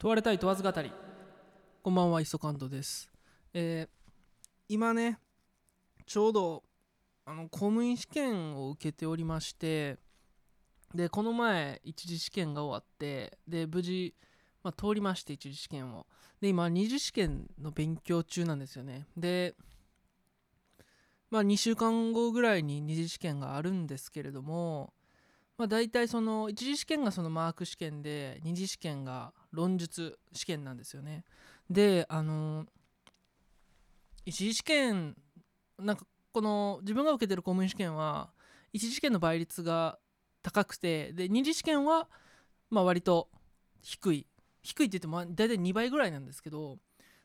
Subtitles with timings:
[0.00, 0.90] 問われたい問わず語り。
[1.82, 3.10] こんばんは磯カントです、
[3.52, 3.88] えー
[4.66, 5.18] 今ね
[6.06, 6.62] ちょうど
[7.26, 9.98] あの公務員試験を受けておりまして
[10.94, 14.14] でこの前一次試験が終わってで無事、
[14.62, 16.06] まあ、通りまして一次試験を。
[16.40, 19.06] で今二次試験の勉強中なんですよね。
[19.18, 19.54] で
[21.28, 24.94] まあ2週間後ぐらいに二次試験があるんですけれども
[25.60, 31.22] まあ大体その一次試験がそのマーク試験で二次試験が論述試験なんですよね。
[31.68, 32.64] であの
[34.24, 35.14] 一次試験
[35.78, 38.30] なんかこの自分が受けてる公務員試験は
[38.72, 39.98] 一次試験の倍率が
[40.42, 42.08] 高くてで二次試験は
[42.70, 43.28] まあ割と
[43.82, 44.26] 低い。
[44.62, 46.78] 低いって言っても大体2倍ぐらいなんですけど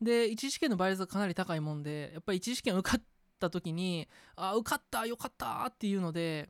[0.00, 3.02] で一次試験の倍率がかなり高いもんでやっぱり一次試験受かっ
[3.38, 6.48] た時にあ受かったよかったっていうので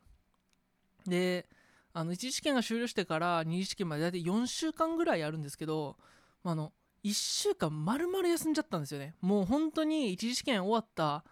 [1.07, 1.47] で
[1.99, 5.97] あの一次試験が終了してから二次試験まで大体4週間ぐらいあるんですけど、
[6.45, 6.73] まあ、あの
[7.05, 9.15] 1週間丸々休んじゃったんですよね。
[9.23, 11.25] もう本当に一次試験終わった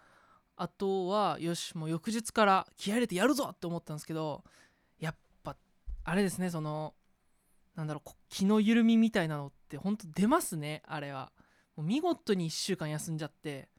[0.55, 4.43] 後はよしもう翌日から気合入れてやるぞって思ったんですけど
[4.99, 5.55] やっぱ
[6.03, 6.95] あれですねその
[7.75, 11.31] なんだろう気の緩みみたいなのって本当出ますねあれは。
[11.75, 13.69] もう見事に1週間休んじゃって。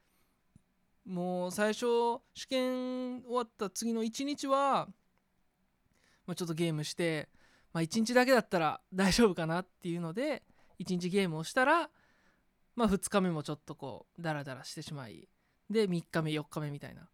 [1.05, 1.87] もう最初
[2.35, 4.89] 試験終わった次の1日は、
[6.27, 7.29] まあ、ちょっとゲームして、
[7.73, 10.43] まあ、1日だけだったら 大丈夫かなっていうので
[10.81, 11.91] 1日ゲームをしたら、
[12.75, 15.29] まあ、2日目もちょっとこうダラダラしてしまい
[15.71, 17.09] で3日目4日目みたいな。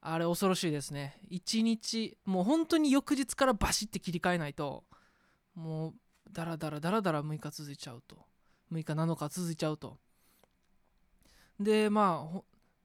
[0.00, 1.20] あれ恐ろしいですね。
[1.28, 4.84] 1日もう本当に翌日からバシッて切り替えないと
[5.54, 5.94] もう
[6.30, 8.26] ダラダラダラダラ6日続いちゃうと。
[8.72, 9.98] 6日7日続いちゃうと。
[11.58, 12.42] でまあ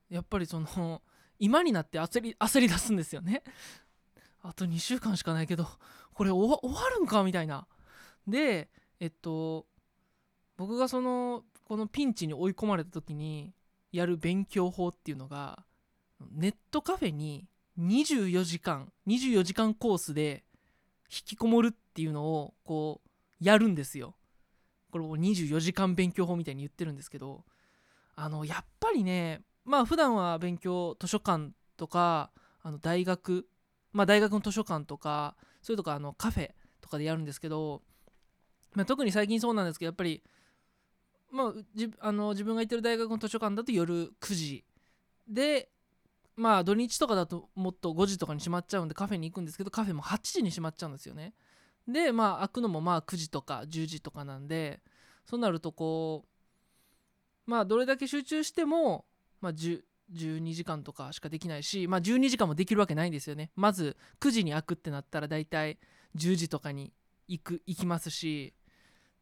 [0.09, 1.02] やっぱりその
[1.40, 3.44] 今になって焦り焦り出すんですよね。
[4.44, 5.68] あと2週間しかないけど
[6.14, 7.66] これ終わるんかみたいな。
[8.28, 9.66] でえっと
[10.58, 13.54] 僕がそのこのピンチに追い込まれた時に
[13.92, 15.66] やる勉強法っていうのが
[16.32, 17.48] ネットカフェに
[17.80, 20.44] 24時間24時間コースで
[21.09, 23.09] 引きこもるっていうのをこう
[23.44, 24.16] やるんですよ。
[24.92, 27.46] これを24時間勉強法みたいに言ってるんですけど
[28.16, 32.30] あのやっぱりねまあ普段は勉強図書館とか
[32.62, 33.48] あの大学
[33.94, 37.81] まあ大学の図書館とかそれとかあのカフェとかでやるんですけど、
[38.74, 40.24] まあ、特に最近そうなんですけどやっぱり
[41.34, 44.64] まあ、じあの自分が行ってる大学の図書館だと夜9時
[45.28, 45.68] で
[46.36, 51.34] まあ土日とかだともっと5時とかに閉まっちゃうんでカフェに行くんですけどカフェも8時に閉まっちゃうんですよね。
[51.88, 54.80] でまあ開くのもまあ9時とか10時とかなんで
[55.26, 56.26] そうなるとこ
[57.48, 59.06] うまあどれだけ集中しても、
[59.42, 59.82] まあ、10
[60.13, 63.51] 12時間とかしかできないしまあ12時間もできるわけないんですよね。
[63.56, 65.79] まず9時に開くってなったら大体
[66.16, 66.94] 10時とかに
[67.28, 68.53] 行く行きますし。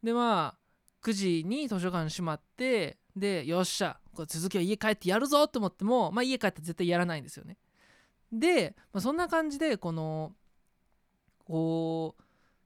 [0.02, 0.62] でまあ
[1.02, 7.56] 9時に図書館閉まってでよっしゃこれ続きは家帰ってやるぞと思っても、まあ、家帰ったら絶対やらないんですよね。
[8.32, 10.32] で、まあ、そんな感じでこの
[11.44, 12.22] こう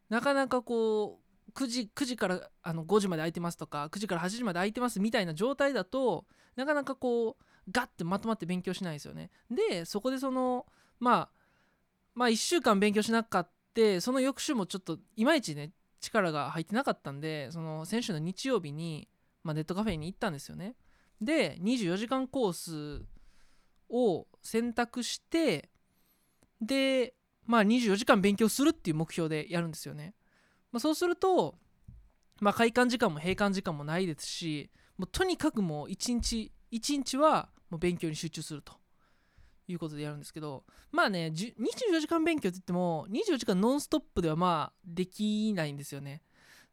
[0.09, 9.31] なかなかこう9時 ,9 時からあの5時まで空いてますとか9時から8時まで空いてますみたいな状態だとなかなかこうガッてまとまって勉強しないですよね。
[9.51, 10.67] でそこでその
[11.01, 11.29] まあ
[12.15, 19.09] まあ1週間勉強しなかってその翌週もちょっといまいちね力が入ってなかったんでその先週の日曜日に、
[19.43, 20.77] まあ、ネットカフェに行ったんですよね。
[21.21, 23.05] で24時間コース
[23.89, 25.71] を選択して
[26.61, 27.15] で
[27.47, 30.15] まあ24時間勉強するっていう目標でやるんですよね、
[30.73, 31.57] まあ、そうすると
[32.41, 38.73] まあ開館時間も閉館時間もないですしもうとにかくもう一日一日はもう勉強に集中すると
[39.69, 46.23] いうことでやるんですけどまあね24時間勉強って言っても24時間ノンストップではまあできないんですよね。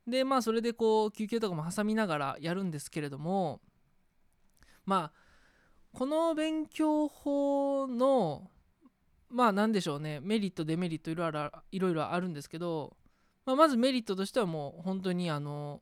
[0.08, 3.62] でまあそれでこう休憩とかも挟みながらやるんですけれども
[4.86, 8.50] まあこの勉強法の
[9.30, 12.96] まあ何でしょうねメリットデメリットいろいろいろいろあるんですけど、
[13.46, 15.81] まあ、まずメリットとしてはもう本当にあの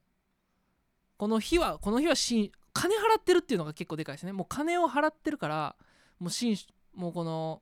[1.18, 4.34] この日はこの日はし金払ってるっていうのが結構でかいですね。
[4.34, 5.76] もう金を払ってるから
[6.20, 6.56] もうしん
[6.94, 7.62] もうこの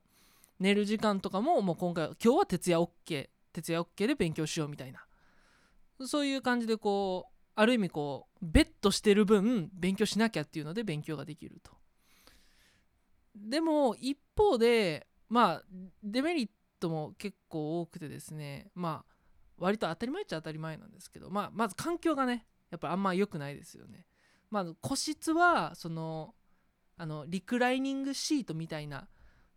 [0.58, 5.04] 寝る時間とかももう今回今日は徹夜 OK 徹夜 OK で勉強しようみたいな。
[6.06, 11.72] そういう感じでこうある意味こうベットしてる分勉強しなきゃっていうので勉強ができると。
[13.34, 15.62] でも一方でまあ
[16.02, 19.14] デメリットも結構多くてですねまあ
[19.58, 24.06] 割と当たり前っちゃ当たり前なんですけど、まあ、まず環境がねやっぱあんま良くないですよね。
[24.50, 26.34] まあ個室はその
[26.96, 29.08] あのリクライニングシートみたいな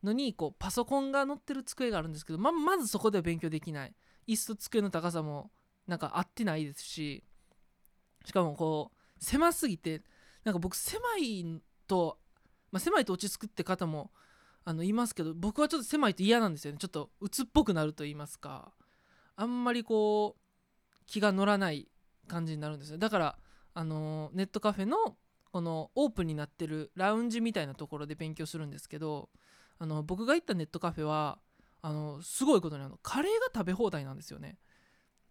[0.03, 3.93] のにこうパソコンが載ってる机があるんですけどままずそこでは勉強できない。
[4.27, 5.51] 椅子と机の高さも
[5.85, 7.23] なんか合ってないですし
[8.25, 10.01] しかもこう狭すぎて
[10.45, 12.17] なんか僕狭いと、
[12.71, 14.11] まあ、狭いと落ち着くって方も
[14.65, 16.77] あのいますけど僕はちょっと狭いと嫌なんですよね。
[16.77, 18.71] ちょっと鬱っぽくなると言いますか。
[19.35, 21.89] あんまりこう気が乗らない
[22.27, 22.97] 感じになるんですよ。
[22.97, 23.37] だから
[23.73, 25.17] あのネットカフェの
[25.51, 29.29] このオープンになってるラウンジみたいなところで勉強するんですけど
[29.79, 31.39] あの僕が行ったネットカフェは
[31.81, 34.57] あのすごいことにあのカレーが食べ放題なんですよね。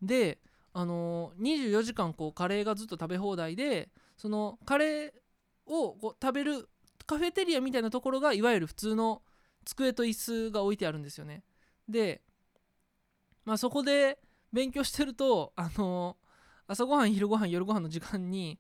[0.00, 0.39] で
[0.75, 5.12] あの24時間こうカレーがずっと食べ放題でそのカレー
[5.67, 6.69] をこう食べる
[7.06, 9.23] カフェテリアみたいなところがいわゆる普通の
[9.65, 11.43] 机と椅子が置いてあるんですよね。
[11.88, 12.23] で
[13.45, 14.19] まあそこで
[14.53, 16.17] 勉強してるとあの
[16.73, 18.59] 朝ごはん昼ごはん夜ごはんの時間に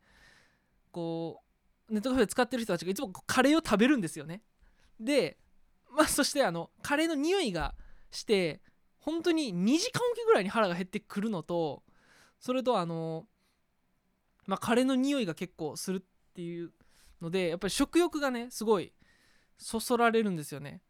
[0.90, 1.40] こ
[1.88, 4.42] うネットカフェ使ってる人たちがいつもカレーを食べるんですよね。
[5.00, 5.38] で
[5.90, 7.74] まあそしてあのカレーの匂いが
[8.10, 8.60] して
[8.98, 11.82] 本当に2時間おきぐらいに腹が減ってくるのと
[12.38, 13.26] それとあの
[14.46, 16.70] まあカレーの匂いが結構するっていう
[17.22, 18.92] のでやっぱり食欲がねすごい
[19.56, 20.82] そそられるんですよね。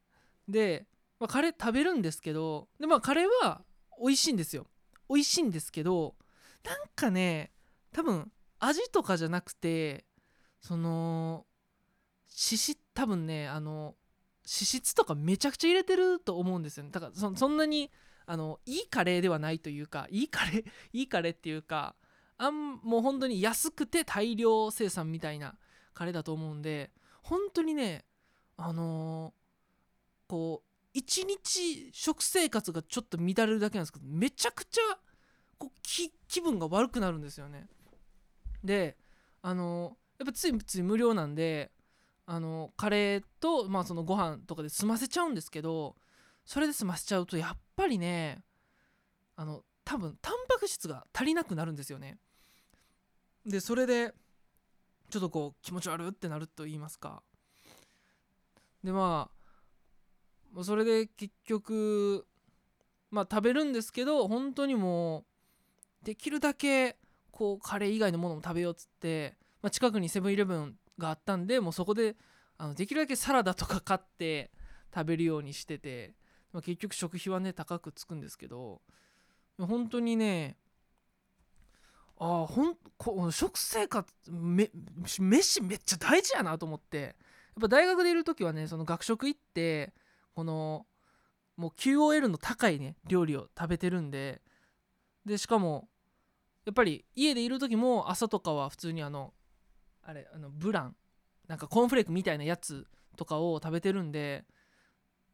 [0.49, 0.87] で、
[1.21, 3.63] まあ、カレー食べるんですけどでまあカレーは
[4.01, 4.67] 美味しいんですよ。
[5.09, 6.17] 美味しいんですけど
[6.65, 7.53] なんかね
[7.93, 10.05] 多分味とかじゃなくて
[10.61, 11.47] その
[12.29, 13.95] 脂質多分ねあの
[14.45, 16.91] 脂質とかめちゃくちゃ入れてると思うんですよね。
[16.91, 17.91] だからそそんなに
[18.27, 21.97] あのいいカレーではないというかいいカレー いいカレーっていうか
[22.39, 25.59] あんもう本当に安くて大量生産みたいな
[25.95, 26.93] カレーだと思うんで
[27.23, 28.05] 本当にね
[28.57, 34.99] あのー、こう一日食生活がちょっと乱れるだけなんですけどめちゃくちゃ
[35.59, 35.81] こう
[36.33, 37.69] 気分が悪くなるんですよね。
[38.65, 38.97] で
[39.43, 41.71] あの、やっぱついつい無料なんで
[42.25, 45.95] あのカレーと、まあ、そのご飯とかで済ませちゃうんですけど
[46.47, 48.43] それで済ませちゃうとやっぱりね
[49.37, 52.19] あの多分タンパク質が足りなくなるんですよね。
[53.45, 54.15] でそれで
[55.11, 57.23] ちょっとこう気持ち悪ってなると言いますか。
[58.83, 59.29] でま
[60.57, 62.27] あそれで結局
[63.11, 65.25] まあ食べるんですけど本当にもう
[66.03, 66.97] できるだけ
[67.31, 72.17] こうカレー以外のものも食べようっつって、まあ、近くにセブンイレブンがあったんでもうそこで
[72.59, 74.51] あのできるだけサラダとか買って
[74.95, 76.15] 食べるようにしてて、
[76.53, 78.83] まあ、結局食費はね高くつくんですけど
[79.59, 80.57] 本当にね
[82.19, 84.71] ああほんこ食生活め
[85.19, 87.15] 飯めっちゃ大事やなと思ってやっ
[87.63, 89.93] ぱ大学でいる時はねその学食行って
[90.35, 90.87] この
[91.57, 94.41] もう QOL の高いね料理を食べてるんで
[95.27, 95.89] でしかも
[96.65, 99.33] やっぱり家でいる時も朝とかは普通にあの
[100.03, 100.97] あれあのブラン
[101.49, 102.87] なんかコーンフレークみたいなやつ
[103.17, 104.45] とかを食べてるんで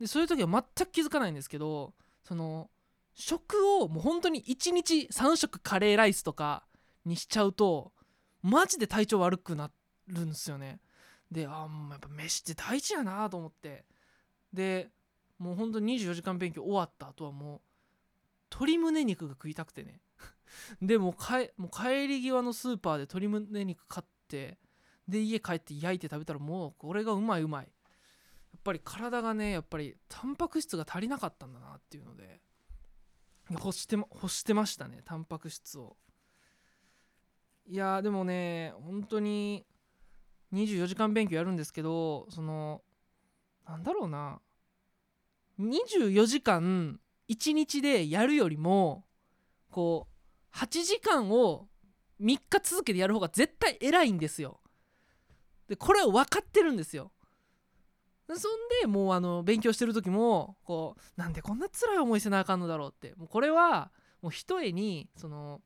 [0.00, 1.92] でそういう時は全く気づかないんですけど
[2.24, 2.70] その
[3.14, 6.64] 食をもう本当に1日3食カレーライスとか
[7.04, 7.92] にしちゃうと
[8.42, 9.70] マジで体調悪くな
[10.06, 10.80] るんですよね。
[11.30, 13.84] であもうやっぱ飯って大事やなと思って。
[14.52, 14.88] で
[15.38, 17.60] もうほんと24時間勉強終わった後はもう
[18.50, 20.00] 鶏胸肉が食いたくてね。
[20.80, 24.58] でもかもう帰り際のスーパーで鶏胸肉買って
[25.06, 27.64] で家帰って焼いて食べたらもうこれがうまいうまい。
[27.64, 32.40] やっぱり体がねやっぱりタンパク質が足りなかったんだなっていうので
[33.50, 35.96] 欲して欲してましたねタンパク質を。
[37.66, 39.66] いやでもね本当に
[40.52, 42.82] 24時間勉強やるんですけどその
[43.66, 44.40] なんだろうな
[45.60, 49.04] 24時間1日でやるよりも
[49.70, 50.17] こう
[50.58, 51.68] 8時間を
[52.20, 54.60] 3日続けてやる方が絶対偉いんですよ。
[55.68, 57.12] でこれは分かってるんですよ。
[58.28, 58.38] そん
[58.82, 63.14] でもうあの勉強してる時もこうなんでこんな辛い思いせなあかんのだろうって。
[63.14, 65.60] もうこれはもうひとえにその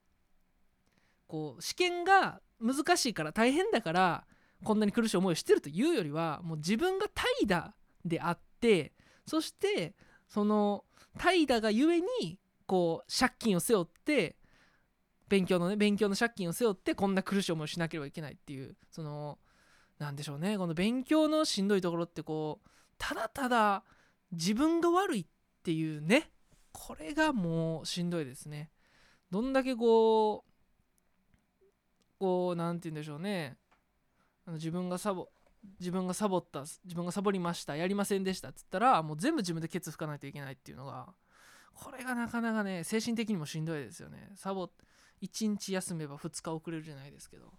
[1.27, 4.27] こう試験が難しいから大変だから
[4.63, 7.71] こんなに苦しい思いをしてるというよりはもう自分が怠惰
[8.05, 8.93] であって
[9.27, 9.95] そして
[10.29, 10.85] その
[11.19, 14.37] 怠惰がゆえにこう借金を背負って
[15.33, 19.39] 勉強のね勉強の借金を背負ってこんな苦しい思いをしなければいけないっていうその
[19.99, 20.59] なんでしょうね。
[20.59, 23.83] この勉強のしんどいところってこうただただ
[24.31, 25.27] 自分が悪いっ
[25.63, 26.31] ていうね
[26.71, 28.71] これがもうしんどいですね。
[29.31, 31.63] どんだけこう
[32.19, 33.57] こう何て言うんでしょうね。
[34.45, 35.31] あの自分がサボ
[35.81, 41.15] 自分がサボった自分がサボりましたやりませんでしたっつったらもう全部自分でケツ拭かないといけないっていうのが
[41.73, 44.33] これがなかなかね精神的にもしんどいですよね。
[44.37, 44.69] サボ
[45.23, 47.53] 1日休めば2日遅れるじゃないですけど。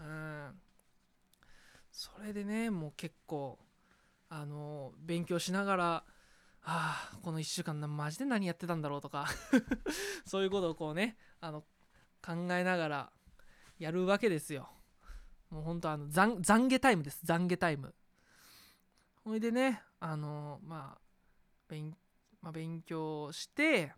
[0.00, 0.60] うん。
[1.92, 3.58] それでねもう結構
[4.28, 6.04] あの勉強しながら
[6.62, 9.26] ああこの1週間マジで何やってたんだろうとか
[10.26, 11.60] そういうことをこうねあの
[12.20, 13.12] 考えながら
[13.78, 14.70] やるわけですよ。
[15.50, 17.24] もうほんとあの懺懺悔タイムです。
[17.24, 17.94] 懺悔タイム。
[19.24, 21.00] ほいでねあのまあ
[21.68, 21.96] 勉,、
[22.40, 23.92] まあ、勉強して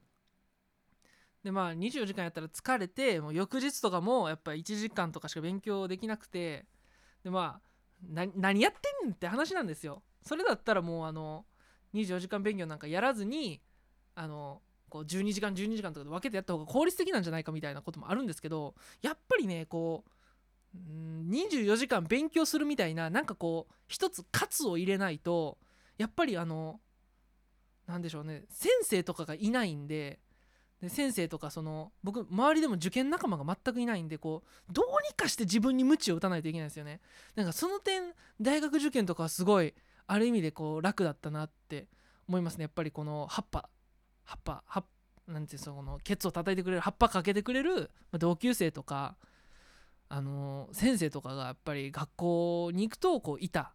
[1.47, 6.67] でまあ24時間やったら疲れてもう翌日とかもやっぱ1時間とかしか勉強できなくて
[7.23, 10.03] でまあ何やってんって話なんですよ。
[10.25, 11.45] それだったらもうあの
[11.95, 13.61] 24時間勉強なんかやらずに
[14.17, 20.05] あのこう12時間12時間とかで分けてやった方が効率的なんじゃないかみたいなこともあるんですけどやっぱりねこ
[20.75, 20.79] う
[21.31, 25.59] 24時間勉強するみたいななんかこう一つ喝を入れないと
[25.97, 26.81] やっぱりあの
[27.87, 30.19] 何でしょうね先生とかがいないんで
[30.83, 37.00] で先生とかその僕周りでも受験仲間が全くいないんでこうどうにかして自分に鞭を打たないといけないですよね。
[37.35, 39.75] なんかその点大学受験とかはすごい
[40.06, 41.88] ある意味でこう楽だったなって
[42.28, 42.62] 思いますね。
[42.62, 43.68] やっぱりこの葉っぱ
[44.25, 44.85] 葉っぱ葉っ
[45.28, 49.16] なんていうそのケツを叩いてくれる葉っぱかけてくれる同級生とか
[50.09, 53.75] あの先生とかがやっぱり学校に行くとこういた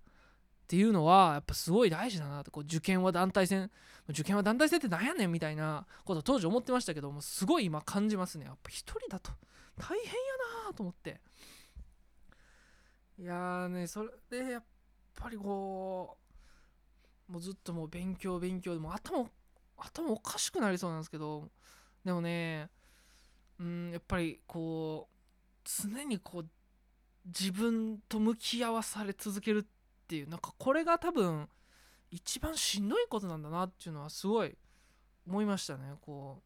[0.72, 3.70] っていうのはやっぱすごい大事だなってこう受験は団体戦。
[4.08, 8.46] 受験は団体戦って何やねんみたいなこと当時思ってましたけどもすごい今感じますね。
[8.46, 9.34] やっぱ一人だと。
[9.78, 10.14] 大変や
[10.70, 11.20] なと思って。
[13.20, 14.64] いやーねそれでやっ
[15.14, 16.18] ぱりこ
[17.28, 19.30] うもうずっともう勉強勉強でも頭
[19.76, 21.50] 頭おかしくなりそうなんですけど
[22.06, 22.70] でもね
[23.60, 26.50] うんやっぱりこう常にこう
[27.26, 29.81] 自分と向き合わされ続けるって
[30.12, 31.48] っていうなんかこれが多分
[32.10, 34.58] 一番しんどいことなんだなっていうのはすごい
[35.26, 35.94] 思いましたね。
[36.02, 36.42] こ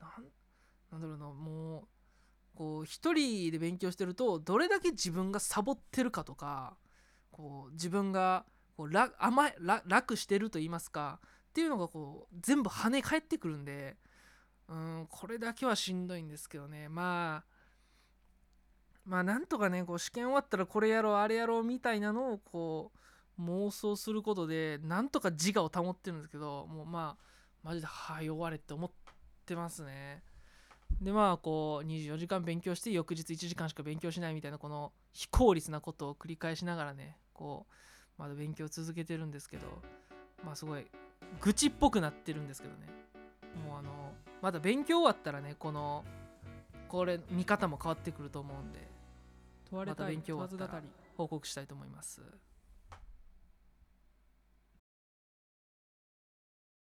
[0.00, 0.02] う
[0.90, 1.84] なんだろうなもう
[2.54, 6.78] こう一人で勉強してるとどれだけ自分がサボってるかとか
[7.30, 9.54] こう自分がこう楽甘い
[9.84, 13.98] 楽してると言いますかっていうのがこう全部跳ね返ってくるんで
[14.68, 16.88] うんこれだけはしんどいんですけどね。
[16.88, 17.53] まあ
[19.06, 22.92] まあなんとかねこう試験終わったらこれやろうあれやろうみたいなのをこ
[23.38, 27.24] う妄想することでなんとか自我を保ってるんですけどもうまあ
[27.62, 28.90] マジではい終われって思っ
[29.46, 30.22] てますね。
[31.00, 39.66] でまあこう24時間勉強して翌日1時間しか勉強しないみたいなこの非効率なことを繰り返しながらねこうまだ勉強続けてるんですけど
[40.44, 40.86] まあすごい
[41.40, 42.86] 愚痴っぽくなってるんですけどね。
[43.66, 46.04] もうあのまだ勉強終わったらねこの
[46.88, 48.93] これ見方も変わってくると思うんで。
[49.74, 50.82] 問われた勉強終わったら
[51.16, 52.22] 報告したいと思います。